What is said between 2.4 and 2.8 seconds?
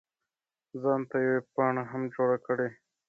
کړې.